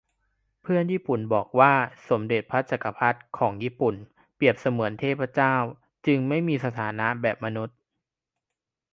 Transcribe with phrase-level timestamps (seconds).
[0.61, 1.73] เพื่อนญี่ปุ่นบอกว่า
[2.09, 3.95] สมเด็จพระจักรพรรดิของญี่ปุ่น
[4.35, 5.55] เปรียบเสมือนเทพเจ้า
[6.05, 7.77] จึงไม่มีสถานะแบบมนุษย์